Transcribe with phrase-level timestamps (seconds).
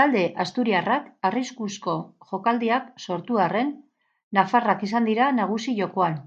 [0.00, 1.96] Talde asturiarrak arriskuzko
[2.34, 3.74] jokaldiak sortu arren,
[4.42, 6.24] nafarrak izan dira nagusi jokoan.